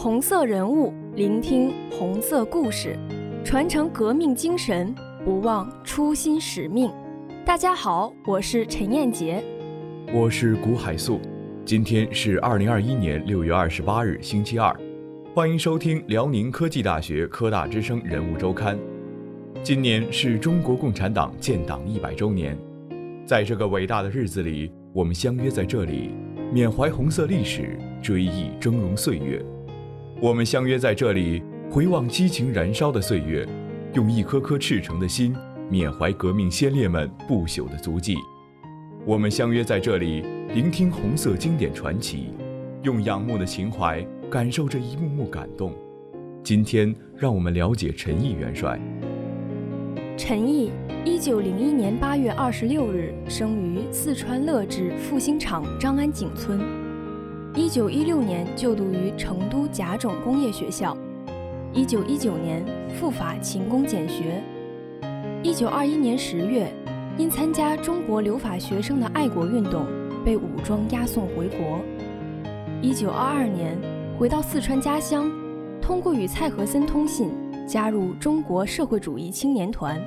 [0.00, 2.96] 红色人物，聆听红色故事，
[3.44, 4.94] 传承革命精神，
[5.24, 6.88] 不忘初心使命。
[7.44, 9.42] 大家好，我是陈燕杰，
[10.14, 11.18] 我是古海素。
[11.64, 14.72] 今天是二零二一年六月二十八日，星期二。
[15.34, 18.78] 欢迎收听辽宁科技大学科大之声人物周刊。
[19.64, 22.56] 今年是中国共产党建党一百周年，
[23.26, 26.12] 在这个伟大的日子里，我们相约在这里。
[26.52, 29.44] 缅怀红色历史，追忆峥嵘岁月。
[30.20, 31.40] 我们相约在这里，
[31.70, 33.46] 回望激情燃烧的岁月，
[33.94, 35.32] 用一颗颗赤诚的心，
[35.70, 38.16] 缅怀革命先烈们不朽的足迹。
[39.06, 42.30] 我们相约在这里，聆听红色经典传奇，
[42.82, 45.72] 用仰慕的情怀，感受这一幕幕感动。
[46.42, 48.76] 今天，让我们了解陈毅元帅。
[50.16, 50.72] 陈毅。
[51.04, 56.60] 一九零一年八月二十六日生于四川乐至复兴场张安井村。
[57.54, 60.96] 一九一六年就读于成都甲种工业学校。
[61.72, 64.42] 一九一九年赴法勤工俭学。
[65.42, 66.72] 一九二一年十月，
[67.16, 69.86] 因参加中国留法学生的爱国运动，
[70.24, 71.80] 被武装押送回国。
[72.80, 73.76] 一九二二年
[74.18, 75.30] 回到四川家乡，
[75.80, 77.30] 通过与蔡和森通信，
[77.66, 80.00] 加入中国社会主义青年团。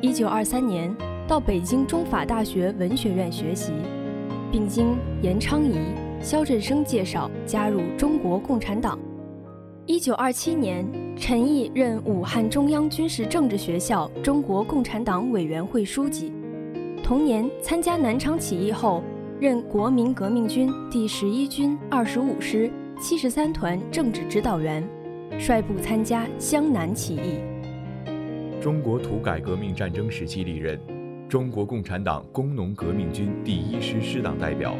[0.00, 0.94] 一九二三年
[1.26, 3.72] 到北京中法大学文学院学习，
[4.52, 5.78] 并经严昌仪、
[6.24, 8.98] 肖振生介绍加入中国共产党。
[9.84, 10.82] 一九二七年，
[11.18, 16.32] 陈毅任武汉中央军事政治学校中国共产党委员会书记。
[17.02, 19.04] 同年参加南昌起义后，
[19.38, 24.82] 任国民革命军第十一军二十五师七十三团政治指导员，
[25.38, 27.38] 率部参加湘南起义。
[28.62, 30.80] 中国土改革命战争时期历任
[31.28, 34.74] 中国共产党工农革命军第一师师党代表，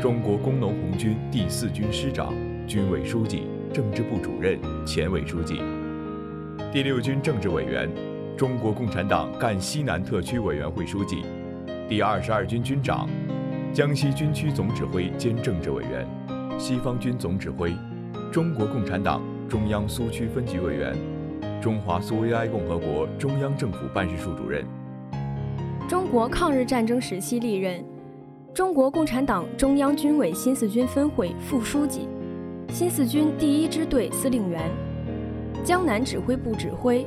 [0.00, 2.32] 中国工农红军第四军师长、
[2.68, 5.60] 军委书记、政治部主任、前委书记，
[6.72, 7.90] 第六军政治委员，
[8.36, 11.24] 中国共产党赣西南特区委员会书记，
[11.88, 13.08] 第二十二军军长，
[13.72, 16.06] 江西军区总指挥兼政治委员，
[16.60, 17.74] 西方军总指挥，
[18.30, 20.96] 中国共产党中央苏区分局委员。
[21.60, 24.64] 中华苏维埃共和国中央政府办事处主任，
[25.88, 27.84] 中国抗日战争时期历任
[28.54, 32.08] 中国共产党中央军委新四军分会副书记，
[32.70, 34.70] 新四军第一支队司令员，
[35.62, 37.06] 江南指挥部指挥，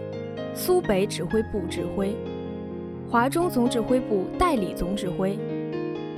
[0.53, 2.16] 苏北指挥部指挥，
[3.09, 5.38] 华中总指挥部代理总指挥，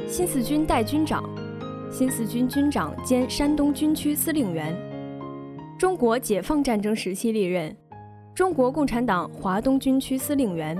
[0.08, 1.24] 新四军代军长，
[1.90, 4.76] 新四军军长兼山东军区司令员，
[5.80, 7.76] 中国解放战争时期历任。
[8.36, 10.78] 中国共产党华东军区司令员，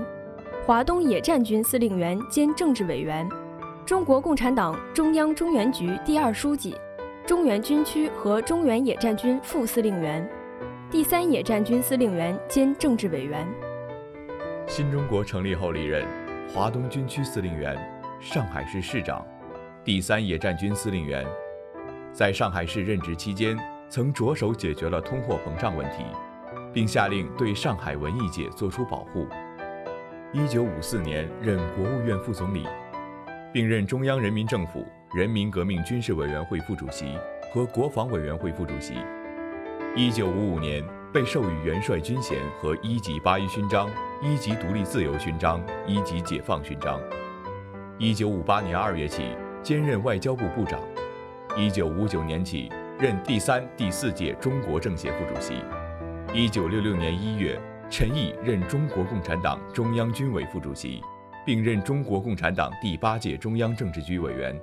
[0.66, 3.28] 华东野战军司令员兼政治委员，
[3.86, 6.74] 中国共产党中央中原局第二书记，
[7.26, 10.26] 中原军区和中原野战军副司令员，
[10.90, 13.46] 第三野战军司令员兼政治委员。
[14.66, 16.02] 新中国成立后历任
[16.48, 17.76] 华东军区司令员、
[18.20, 19.22] 上海市市长、
[19.84, 21.22] 第三野战军司令员，
[22.10, 23.54] 在上海市任职期间，
[23.90, 26.04] 曾着手解决了通货膨胀问题。
[26.72, 29.28] 并下令对上海文艺界作出保护。
[30.32, 32.66] 一九五四年任国务院副总理，
[33.54, 34.84] 并任中央人民政府
[35.14, 37.16] 人民革命军事委员会副主席
[37.52, 38.94] 和国防委员会副主席。
[39.94, 40.82] 一九五五年
[41.12, 43.88] 被授予元帅军衔和一级八一勋章、
[44.20, 47.00] 一级独立自由勋章、一级解放勋章。
[47.96, 50.80] 一九五八年二月起兼任外交部部长。
[51.56, 55.62] 一九五九年起任第三、第四届中国政协副主席。
[56.32, 57.56] 一九六六年一月，
[57.88, 61.00] 陈毅任中国共产党中央军委副主席，
[61.44, 64.54] 并任中国共产党第八届中央政治局委员、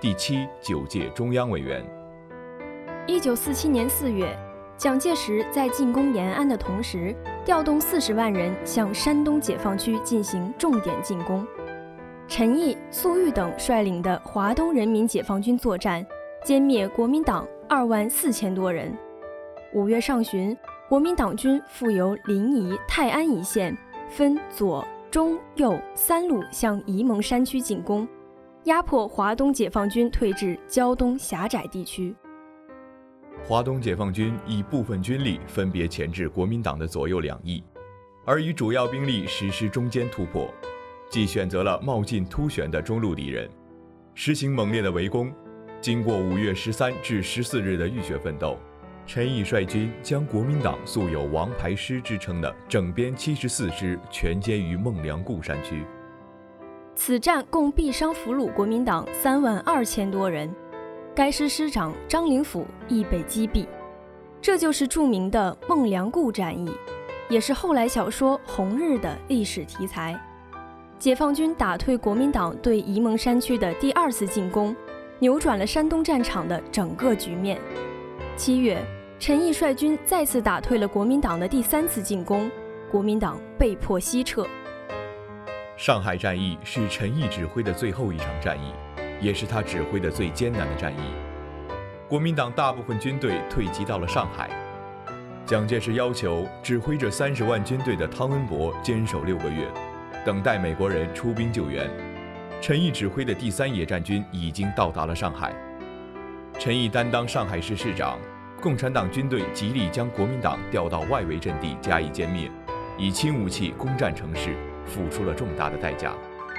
[0.00, 1.84] 第七、九届中央委员。
[3.06, 4.36] 一九四七年四月，
[4.76, 11.46] 蒋介石在进攻延安的同时，调动四十万人向山东解放区进行重点进攻。
[12.28, 16.06] 陈毅、粟裕等率领的华东人民解放军作战，
[16.44, 18.92] 歼灭国民党二万四千多人。
[19.72, 20.56] 五月上旬。
[20.88, 23.76] 国民党军复由临沂、泰安一线
[24.08, 24.86] 分左、
[25.16, 28.06] 中、右三路向沂蒙山区进攻，
[28.64, 32.14] 压迫华东解放军退至胶东狭窄地区。
[33.42, 37.64] 华东解放军以部分军力分别钳制国民党的左右两翼，
[38.26, 40.52] 而以主要兵力实施中间突破，
[41.08, 43.48] 即选择了冒进突旋的中路敌人，
[44.12, 45.32] 实行猛烈的围攻。
[45.80, 48.58] 经过五月十三至十四日的浴血奋斗。
[49.06, 55.84] 陈毅率军将国民党素有“王牌师”之称的整编七十四师全歼于孟良崮山区。
[56.96, 60.52] 此战共毙伤俘虏国民党三万二千多人，
[61.14, 63.64] 该师师长张灵甫亦被击毙。
[64.42, 66.68] 这就是著名的孟良崮战役，
[67.28, 70.20] 也是后来小说《红日》的历史题材。
[70.98, 74.74] 解放军打退国民党对沂蒙山区的第二次进攻，
[75.20, 77.60] 扭转了山东战场的整个局面。
[78.36, 78.84] 七月，
[79.18, 82.50] 陈毅率军再次打退了国民党的第三次进攻，
[82.90, 84.46] 国民党被迫西撤。
[85.74, 88.72] 上海战役是陈毅指挥的最后一场战役，
[89.18, 91.00] 也是他指挥的最艰难的战役。
[92.06, 94.50] 国民党大部分军队退集到了上海，
[95.46, 99.66] 蒋介石要求指挥着三十万军队的汤恩伯坚守六个月。
[100.26, 101.88] 等待美国人出兵救援。
[102.60, 105.54] 陈毅指挥的第三野战军已经到达了上海。
[106.58, 108.18] 陈毅担当上海市市长，
[108.60, 112.50] 共产党军队极力将国民党调到外围阵地加以歼灭，
[112.98, 114.56] 以轻武器攻占城市，
[114.86, 116.12] 付出了重大的代价，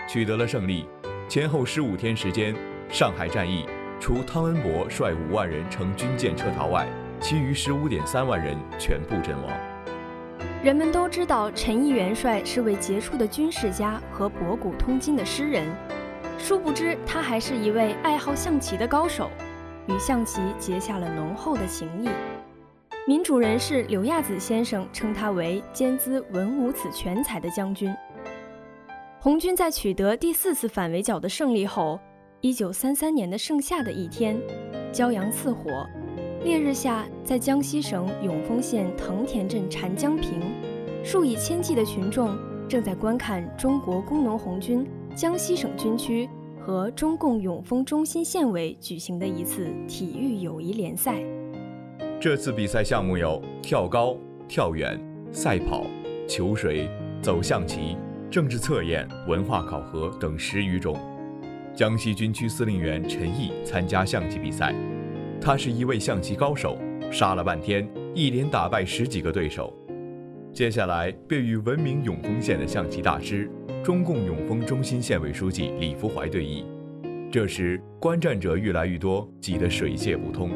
[0.07, 0.87] 取得了胜利。
[1.27, 2.55] 前后十五天时间，
[2.89, 3.65] 上海战役
[3.99, 6.87] 除汤恩伯率五万人乘军舰撤逃外，
[7.19, 9.51] 其余十五点三万人全部阵亡。
[10.63, 15.67] 人们都知道陈毅元帅是位杰出的军事家和博古通今的诗人，
[16.37, 19.29] 殊不知他还是一位爱好象棋的高手，
[19.87, 22.09] 与象棋结下了浓厚的情谊。
[23.07, 27.93] 民主人士柳亚子先生称他为兼资文武此全才的将军。
[29.19, 31.99] 红军在取得第四次反围剿的胜利后，
[32.41, 34.37] 一九三三年的盛夏的一天，
[34.93, 35.87] 骄阳似火。
[36.43, 40.39] 烈日下，在江西省永丰县藤田镇禅江坪，
[41.03, 42.37] 数以千计的群众
[42.69, 44.85] 正在观看中国工农红军
[45.15, 46.29] 江西省军区
[46.67, 51.23] 和中共永丰中心县委举行的一次体育友谊联赛。
[52.19, 54.17] 这次比赛项目有跳高、
[54.49, 54.99] 跳远、
[55.31, 55.85] 赛跑、
[56.27, 56.89] 球水、
[57.21, 57.95] 走象棋、
[58.29, 60.99] 政治测验、文化考核等十余种。
[61.73, 64.75] 江西军区司令员陈毅参加象棋比赛。
[65.39, 66.77] 他是一位象棋高手，
[67.09, 69.73] 杀了半天，一连打败十几个对手。
[70.51, 73.49] 接下来便与闻名永丰县的象棋大师、
[73.87, 76.65] 中共永丰中心县委书记李福怀对弈。
[77.31, 80.51] 这时观战者愈来愈多，挤得水泄不通。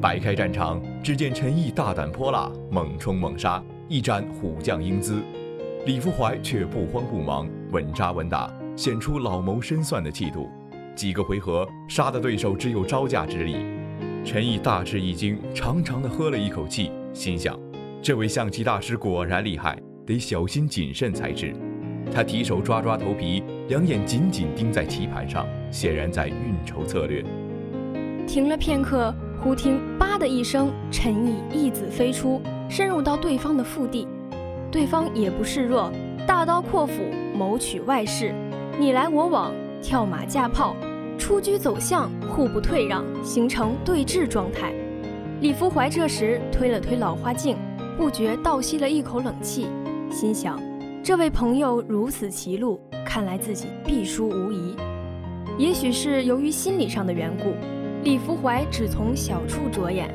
[0.00, 5.20] 摆开战场，只见陈毅大胆泼辣，猛冲猛杀，一展虎将英姿。
[5.86, 10.48] 李福怀却不慌不忙，稳扎稳打，显出老谋深算的气度。
[10.94, 13.56] 几个回合，杀的对手只有招架之力。
[14.24, 17.58] 陈毅大吃一惊，长长的喝了一口气，心想：
[18.00, 19.76] 这位象棋大师果然厉害，
[20.06, 21.52] 得小心谨慎才是。
[22.12, 27.24] 他提手抓抓头皮，两眼紧紧盯在棋盘上，显然在运筹策略。
[28.26, 34.06] 停了片刻，忽听“吧”的一声，陈毅一子飞出，深入到对方的腹地。
[34.70, 35.90] 对方也不示弱，
[36.26, 36.92] 大刀阔斧，
[37.34, 38.34] 谋取外势，
[38.78, 39.52] 你来我往，
[39.82, 40.74] 跳马架炮。
[41.18, 44.72] 出车走向，互不退让，形成对峙状态。
[45.40, 47.56] 李福怀这时推了推老花镜，
[47.96, 49.66] 不觉倒吸了一口冷气，
[50.10, 50.60] 心想：
[51.02, 54.74] 这位朋友如此棋路，看来自己必输无疑。
[55.56, 57.54] 也许是由于心理上的缘故，
[58.04, 60.12] 李福怀只从小处着眼。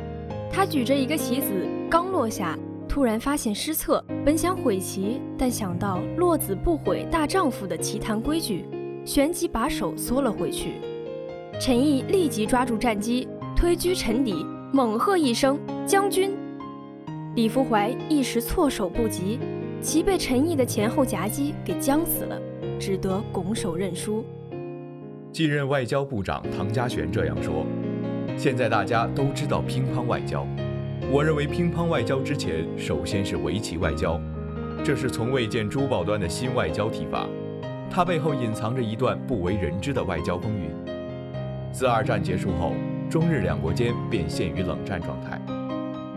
[0.52, 1.50] 他举着一个棋子，
[1.90, 8.66] 刚落下，突然发现失策，本想悔棋，但想到“落子不悔大丈夫”的棋坛规矩，
[9.04, 10.74] 旋即把手缩了回去。
[11.60, 16.38] 陈毅立即抓住战机，推车沉底，猛喝一声：“将军！”
[17.36, 19.40] 李福怀一时措手不及，
[19.84, 22.42] 其被陈毅的前后夹击给僵死了，
[22.80, 24.24] 只得拱手认输。
[25.34, 27.66] 继任外交部长唐家璇这样说
[28.38, 30.48] ：“现在大家都知道乒乓外交，
[31.12, 34.18] 我认为乒乓外交之前，首先是围棋外交，
[34.86, 37.28] 这是从未见珠宝端的新外交提法，
[37.92, 40.72] 它背后隐藏着一段不为人知的外交风云。”
[41.74, 42.72] 自二战结束后，
[43.10, 45.42] 中日两国间便陷于冷战状态，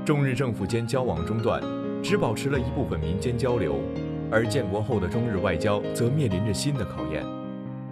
[0.05, 1.61] 中日政府间交往中断，
[2.09, 3.81] 只保持了一部分民间交流，
[4.31, 7.25] 而建国后的中日外交则面临着新的考验。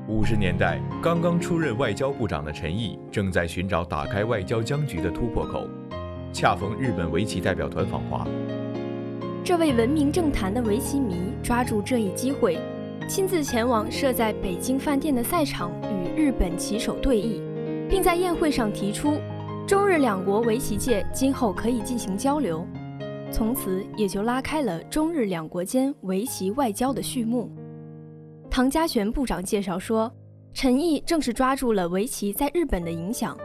[0.06, 5.66] 五十年代刚刚出任外交部长的陈毅正在寻找打开外交僵局的突破口，
[6.32, 8.24] 恰逢日本围棋代表团访华，
[9.42, 12.56] 这位闻名政坛的围棋迷抓住这一机会，
[13.08, 17.40] 亲自前往设在北京饭店的赛场与日本棋手对弈。
[17.90, 19.18] 并在宴会上提出，
[19.66, 22.64] 中日两国围棋界今后可以进行交流，
[23.34, 27.50] 从此也就拉开了中日两国间围棋外交的序幕。
[28.48, 30.08] 唐家璇部长介绍说，
[30.52, 33.36] 陈毅正是抓住了围棋在日本的影响，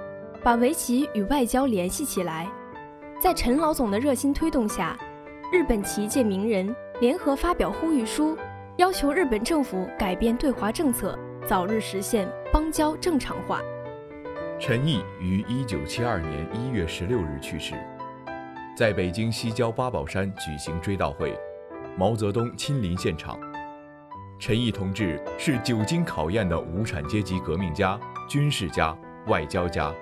[0.43, 2.47] 把围棋与外交联系起来。
[3.19, 4.95] 在陈老总的热心推动下，
[5.51, 8.37] 日本棋界名人联合发表呼吁书，
[8.77, 11.17] 要求日本政府改变对华政策，
[11.47, 13.59] 早日实现邦交正常化。
[14.59, 17.73] 陈毅于一九七二年一月十六日去世。
[18.79, 21.37] 在北京西郊八宝山举行追悼会，
[21.97, 23.37] 毛泽东亲临现场。
[24.39, 29.93] 陈毅同志是久经考验的无产阶级革命家、军事家、外交家，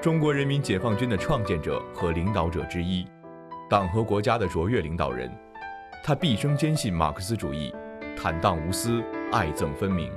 [0.00, 3.06] 中国人民解放军的创建者和领导者之一，
[3.68, 5.30] 党和国家的卓越领导人。
[6.02, 7.70] 他毕生坚信马克思主义，
[8.16, 10.10] 坦荡无私，爱憎分明，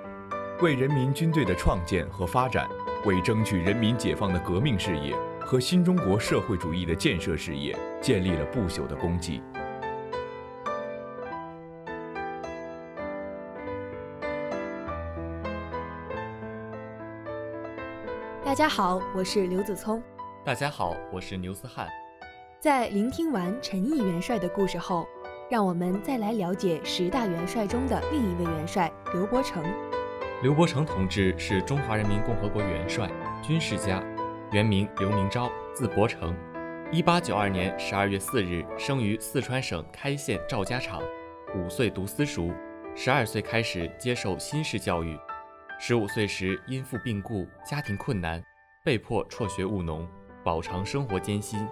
[0.62, 2.66] 为人民军队的创建和发展，
[3.04, 5.14] 为争取人民解放的革命事业
[5.50, 9.42] 和新中国社会主义的建设事业建立了不朽的功绩。
[18.46, 20.00] 大家好，我是刘子聪。
[20.46, 21.90] 大家好，我是牛思翰。
[22.60, 25.08] 在聆听完陈毅元帅的故事后，
[25.50, 29.64] 让我们再来了解十大元帅中的另一位元帅刘伯承。
[30.44, 33.10] 刘伯承同志是中华人民共和国元帅、
[33.42, 34.00] 军事家，
[34.52, 36.36] 原名刘明昭，字伯承。
[36.92, 41.04] 一八九二年十二月四日生于四川省开县赵家场，
[41.56, 42.52] 五岁读私塾，
[42.96, 45.16] 十二岁开始接受新式教育。
[45.80, 48.44] 十五岁时因父病故，家庭困难，
[48.84, 50.08] 被迫辍学务农，
[50.44, 51.68] 饱尝生活艰辛，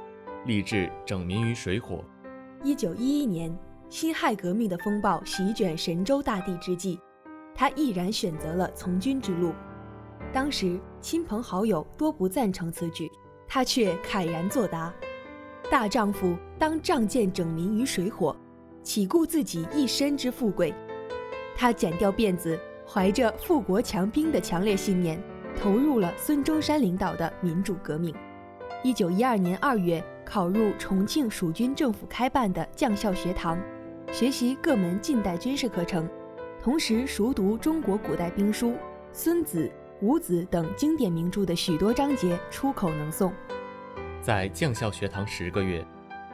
[0.45, 2.03] 立志拯民于水火。
[2.63, 3.57] 一九一一年。
[3.89, 6.99] 辛亥革命的风暴席卷神州大地之际，
[7.55, 9.53] 他毅然选择了从军之路。
[10.33, 13.09] 当时亲朋好友多不赞成此举，
[13.47, 14.93] 他却慨然作答
[15.71, 18.35] ：“大丈夫当仗剑拯民于水火，
[18.83, 20.73] 岂顾自己一身之富贵？”
[21.55, 25.21] 他剪掉辫子，怀着富国强兵的强烈信念，
[25.59, 28.13] 投入了孙中山领导的民主革命。
[28.83, 33.59] 一九一二年二月，考入重庆蜀军政府开办的将校学堂。
[34.11, 36.07] 学习各门近代军事课程，
[36.61, 38.69] 同时熟读中国古代兵书
[39.11, 39.65] 《孙子》
[40.01, 43.31] 《伍子》等经典名著的许多章节，出口能诵。
[44.21, 45.83] 在将校学堂十个月，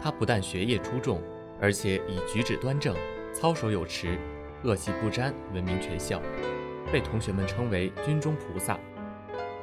[0.01, 1.22] 他不但学业出众，
[1.62, 2.93] 而且以举止端正、
[3.34, 4.17] 操守有持、
[4.63, 6.22] 恶习不沾闻名全校，
[6.91, 8.77] 被同学们称为“军中菩萨”。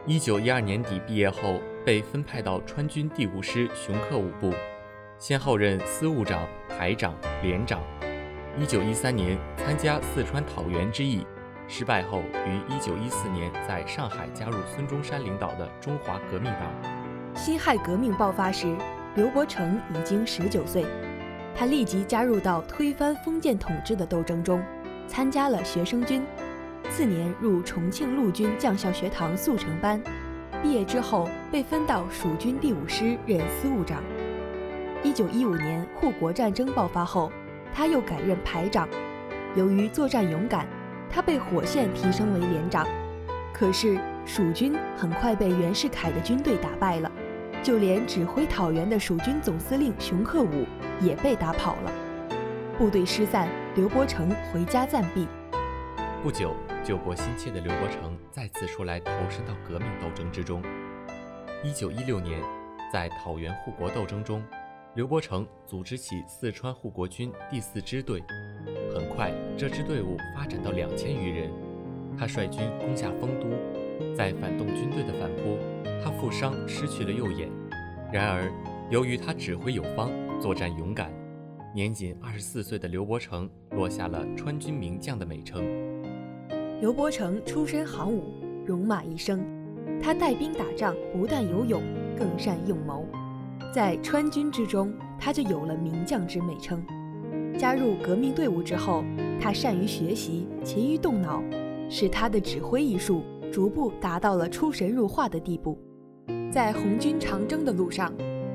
[0.07, 4.50] 一九一二年底毕业后，被分派到川军第五师雄克武部，
[5.19, 7.83] 先后任司务长、排长、连长。
[8.59, 11.26] 一九一三年参加四川讨袁之役，
[11.73, 16.69] 失败后于一九一四年在上海加入孙中山领导的中华革命党。
[17.33, 18.77] 辛亥革命爆发时，
[19.15, 20.85] 刘伯承已经十九岁，
[21.55, 24.61] 他立即加入到推翻封建统治的斗争中，
[25.07, 26.27] 参加了学生军。
[26.91, 30.03] 次年入重庆陆军将校学堂速成班，
[30.61, 34.03] 毕业之后被分到蜀军第五师任司务长。
[35.05, 37.31] 一九一五年护国战争爆发后。
[37.73, 38.89] 他又改任排长，
[39.55, 40.67] 由于作战勇敢，
[41.11, 42.87] 他被火线提升为连长。
[43.52, 47.11] 可是蜀军很快被袁世凯的军队打败了，
[47.62, 50.64] 就连指挥讨袁的蜀军总司令熊克武
[51.00, 51.93] 也被打跑了。
[52.79, 55.29] 部队失散，刘伯承回家暂避。
[56.23, 60.62] 不久，救国心切的刘伯承再次出来投身到革命斗争之中。
[61.62, 62.40] 一九一六年，
[62.90, 64.43] 在讨袁护国斗争中。
[64.95, 68.23] 刘伯承组织起四川护国军第四支队，
[68.95, 71.51] 很快这支队伍发展到两千余人。
[72.19, 73.47] 他率军攻下丰都，
[74.15, 75.57] 在反动军队的反扑，
[76.03, 77.49] 他负伤失去了右眼。
[78.13, 78.53] 然而，
[78.91, 81.11] 由于他指挥有方，作战勇敢，
[81.75, 85.65] 年仅二十四岁的刘伯承落下了川军名将的美称。
[86.81, 88.25] 刘伯承出身行伍，
[88.67, 89.41] 戎马一生，
[90.03, 91.81] 他带兵打仗不但有勇，
[92.19, 93.07] 更善用谋。
[93.73, 96.85] 在川军之中，他就有了名将之美称。
[97.61, 99.05] 加入革命队伍之后，
[99.38, 101.43] 他善于学习，勤于动脑，
[101.90, 105.79] 使他的指挥艺术逐步达到了出神入化的地步。
[106.50, 108.11] 在红军长征的路上，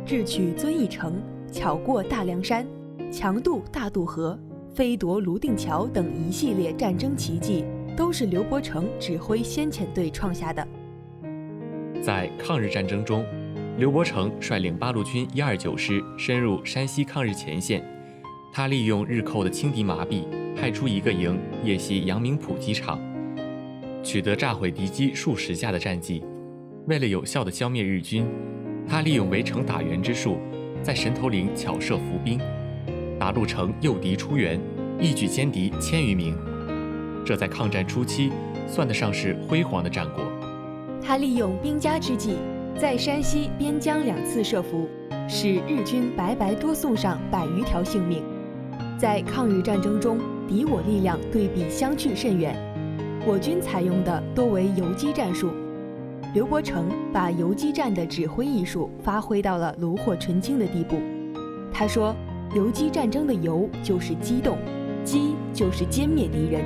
[0.08, 1.22] 智取遵义城，
[1.52, 2.66] 巧过大凉山，
[3.12, 4.40] 强渡大渡河，
[4.74, 7.64] 飞夺泸定桥等一系列战争奇迹，
[7.96, 10.68] 都是刘伯承指挥先遣队创下的。
[12.02, 13.24] 在抗日战争中。
[13.78, 17.84] 刘伯承率领八路军一二九师深入山西抗日前线，
[18.58, 20.24] 他利用日寇的轻敌麻痹，
[20.56, 22.98] 派出一个营夜袭阳明浦机场，
[24.02, 26.24] 取得炸毁敌机数十架的战绩。
[26.88, 28.26] 为了有效地消灭日军，
[28.88, 30.38] 他利用围城打援之术，
[30.82, 32.40] 在神头岭巧设伏兵，
[33.20, 34.58] 打入城诱敌出援，
[35.02, 36.34] 一举歼敌千余名。
[37.26, 38.32] 这在抗战初期
[38.70, 40.24] 算得上是辉煌的战果。
[41.04, 42.38] 他利用兵家之计。
[42.78, 44.90] 在山西边疆两次设伏，
[45.30, 48.22] 使日军白白多送上百余条性命。
[48.98, 52.56] 在抗日战争中，敌我力量对比相去甚远，
[53.28, 55.50] 我军采用的多为游击战术。
[56.34, 60.96] 刘伯承把游击战的指挥艺术发挥到了炉火纯青的地步。
[61.74, 62.16] 他说
[62.56, 64.58] ：“游击战争的游就是机动，
[65.04, 66.64] 机就是歼灭敌人。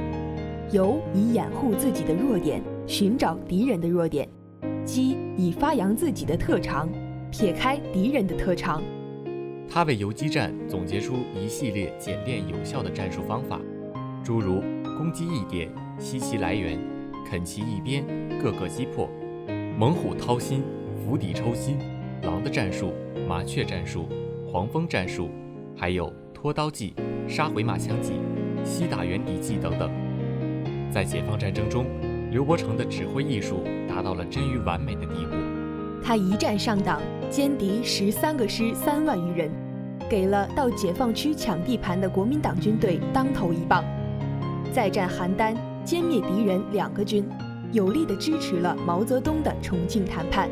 [0.71, 4.27] 游以掩护自己的弱点，寻找敌人的弱点；
[4.85, 6.87] 击以发扬自己的特长，
[7.31, 8.83] 撇开敌人的特长。”
[9.71, 13.61] 他为游击战总结出一系列简练有效的战术方法，
[14.23, 14.61] 诸如
[14.97, 16.79] 攻击一点、吸其来源、
[17.29, 18.03] 啃其一边、
[18.41, 19.07] 各个击破、
[19.77, 20.63] 猛虎掏心、
[21.05, 21.77] 釜底抽薪、
[22.23, 22.93] 狼的战术、
[23.27, 24.09] 麻雀战术。
[24.51, 25.29] 黄蜂战术，
[25.77, 26.95] 还有拖刀计、
[27.27, 28.13] 杀回马枪计、
[28.65, 29.91] 西打远敌计等等。
[30.89, 31.85] 在解放战争中，
[32.31, 35.48] 刘伯承的指挥艺术达到了臻于完美的地步。
[36.03, 37.01] 他一战上党，
[37.31, 39.51] 歼敌十三个师三万余人，
[40.09, 43.83] 给了到解放区抢地盘的国民党军队当头一棒。
[44.73, 47.27] 再战邯郸，歼灭敌人两个军，
[47.71, 50.49] 有力地支持了毛泽东的重庆谈判。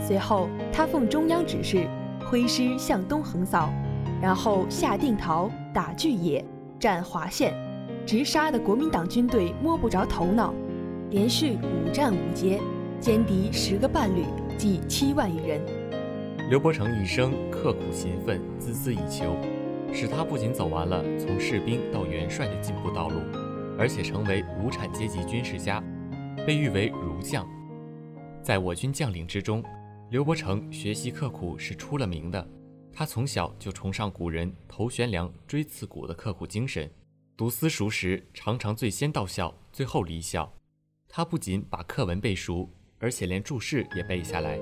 [0.00, 1.86] 随后，他奉中央指示。
[2.26, 3.68] 挥师向东横扫，
[4.20, 6.42] 然后下定陶、打巨野、
[6.80, 7.54] 占华县，
[8.06, 10.52] 直杀的国民党军队摸不着头脑。
[11.10, 12.58] 连续五战五捷，
[12.98, 14.24] 歼敌十个半旅，
[14.64, 15.60] 计七万余人。
[16.48, 19.36] 刘伯承一生刻苦勤奋、孜孜以求，
[19.92, 23.20] 使他不仅走完了从士兵到元帅的进步道路，
[23.78, 25.84] 而且成为无产阶级军事家，
[26.46, 27.46] 被誉为儒将。
[28.42, 29.62] 在我军将领之中。
[30.10, 32.48] 刘伯承学习刻苦是出了名的，
[32.90, 36.90] 他从小就崇尚古人头悬梁、锥刺股的刻苦精神，
[37.36, 40.50] 读私塾时常常最先到校，最后离校。
[41.06, 42.70] 他不仅把课文背熟，
[43.04, 44.58] 而且连注释也背下来。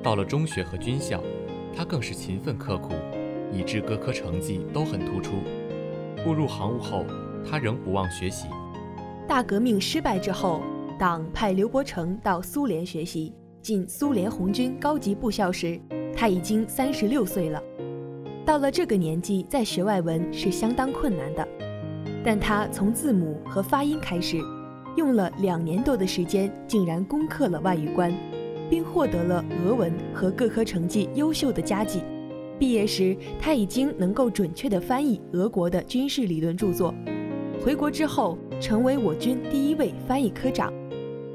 [0.00, 1.20] 到了中学和军校，
[1.76, 2.92] 他更是勤奋刻苦，
[3.52, 5.32] 以致各科成绩都很突出。
[6.22, 7.04] 步入行务后，
[7.44, 8.46] 他仍不忘学习。
[9.26, 10.62] 大革命失败之后，
[11.00, 13.34] 党派刘伯承到苏联学习。
[13.60, 15.80] 进苏联红军高级部校时，
[16.14, 17.60] 他已经三十六岁了。
[18.46, 21.48] 到了这个年纪，再学外文是相当困难的。
[22.22, 24.38] 但他从字母和发音开始，
[24.96, 28.12] 用了两年多的时间，竟然攻克了外语关，
[28.70, 32.02] 并获得了俄文和各科成绩优秀的佳绩。
[32.58, 36.94] 毕业时，他已经能够准确地翻译俄国的军事理论著作。
[37.64, 40.72] 回国之后，成为我军第一位翻译科长。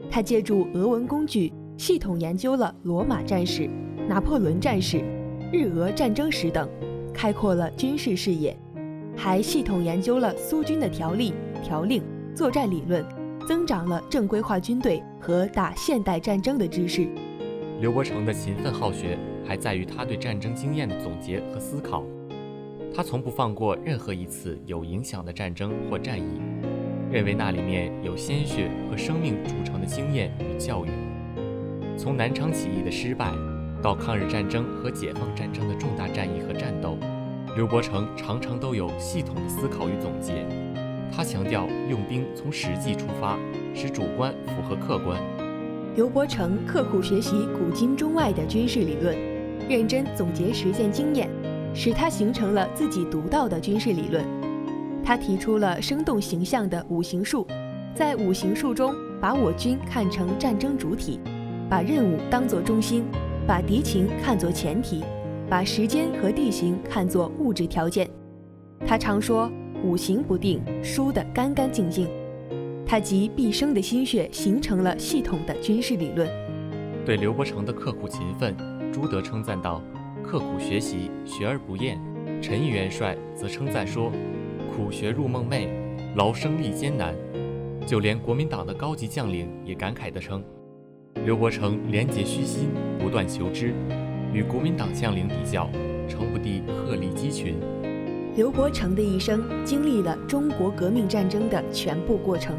[0.09, 1.51] 他借助俄文工具。
[1.77, 3.69] 系统研究了罗马战史、
[4.05, 5.01] 拿破仑战史、
[5.49, 6.67] 日俄战争史等，
[7.13, 8.53] 开阔了军事视野，
[9.15, 12.03] 还系统研究了苏军的条例、条令、
[12.35, 13.01] 作战理论，
[13.49, 17.09] 增长了正规化军队和打现代战争的知识。
[17.81, 22.03] 刘伯承的勤奋好学还在于他对战争经验的总结和思考，
[22.93, 26.39] 他从不放过任何一次有影响的战争或战役，
[27.11, 30.89] 认为那里面有鲜血和生命铸成的经验与教育。
[31.97, 33.33] 从南昌起义的失败，
[33.81, 36.99] 到抗日战争和解放战争的重大战役和战斗，
[37.55, 40.45] 刘伯承常常都有系统的思考与总结。
[41.11, 43.37] 他强调用兵从实际出发，
[43.73, 45.19] 使主观符合客观。
[45.95, 49.17] 刘伯承刻苦学习古今中外的军事理论，
[49.67, 51.29] 认真总结实践经验，
[51.73, 54.23] 使他形成了自己独到的军事理论。
[55.03, 57.45] 他提出了生动形象的五行术，
[57.93, 61.19] 在五行术中把我军看成战争主体。
[61.69, 63.05] 把任务当作中心，
[63.45, 65.03] 把敌情看作前提，
[65.47, 68.09] 把时间和地形看作物质条件。
[68.87, 69.51] 他常说
[69.83, 72.07] ：“五行不定，输得干干净净。”
[72.85, 76.27] 他集毕生的心血形成了系统的军事理论。
[77.05, 78.55] 对刘伯承的刻苦勤奋，
[78.91, 79.81] 朱德称赞道
[80.23, 81.99] ：“刻苦学习，学而不厌。”
[82.41, 84.11] 陈毅元帅则称赞说
[84.75, 85.67] ：“苦学入梦寐，
[86.15, 87.13] 劳生历艰难。”
[87.85, 90.43] 就连国民党的高级将领也感慨地称。
[91.25, 93.73] 刘伯承廉洁虚心，不断求知，
[94.33, 95.69] 与国民党将领比较，
[96.07, 97.55] 称不敌鹤立鸡群。
[98.35, 102.55] 刘伯承的一生经历了中国革命战争的全部过程，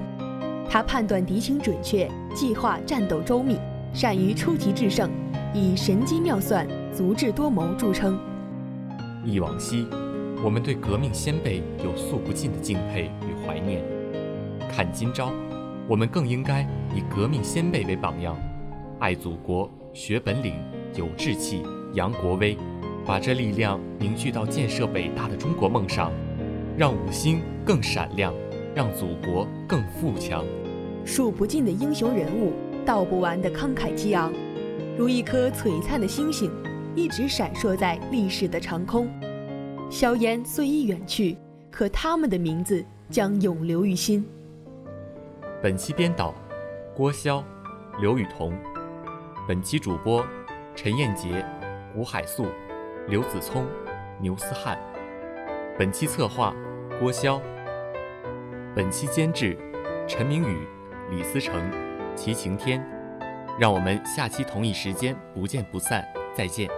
[0.68, 3.56] 他判断敌情准确，计划战斗周密，
[3.94, 5.08] 善于出奇制胜，
[5.54, 8.18] 以神机妙算、足智多谋著称。
[9.24, 9.86] 忆往昔，
[10.44, 13.80] 我们对革命先辈有诉不尽的敬佩与怀念；
[14.70, 15.32] 看今朝，
[15.88, 16.62] 我们更应该
[16.94, 18.36] 以革命先辈为榜样。
[18.98, 20.54] 爱祖国，学本领，
[20.94, 21.62] 有志气，
[21.94, 22.56] 扬国威，
[23.06, 26.12] 把这力量凝聚到建设伟大的中国梦上，
[26.76, 28.32] 让五星更闪亮，
[28.74, 30.44] 让祖国更富强。
[31.04, 32.52] 数不尽的英雄人物，
[32.84, 34.32] 道不完的慷慨激昂，
[34.96, 36.50] 如一颗璀璨的星星，
[36.94, 39.08] 一直闪烁在历史的长空。
[39.90, 41.36] 硝烟虽已远去，
[41.70, 44.24] 可他们的名字将永留于心。
[45.62, 46.34] 本期编导：
[46.94, 47.42] 郭潇、
[48.00, 48.52] 刘雨桐。
[49.48, 50.24] 本期主播：
[50.76, 51.44] 陈彦杰、
[51.96, 52.46] 吴海素、
[53.10, 53.66] 刘子聪、
[54.20, 54.78] 牛思翰。
[55.76, 56.54] 本期策划
[57.00, 57.42] 郭潇。
[58.72, 59.58] 本期监制
[60.06, 60.64] 陈明宇、
[61.10, 61.60] 李思成、
[62.14, 62.80] 齐晴天。
[63.58, 66.70] 让我们下期同一时间不见不散，再见。